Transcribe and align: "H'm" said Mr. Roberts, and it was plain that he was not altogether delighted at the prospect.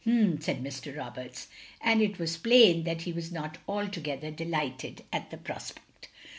"H'm" 0.03 0.41
said 0.41 0.63
Mr. 0.63 0.97
Roberts, 0.97 1.47
and 1.79 2.01
it 2.01 2.17
was 2.17 2.35
plain 2.35 2.85
that 2.85 3.03
he 3.03 3.13
was 3.13 3.31
not 3.31 3.59
altogether 3.67 4.31
delighted 4.31 5.03
at 5.13 5.29
the 5.29 5.37
prospect. 5.37 6.07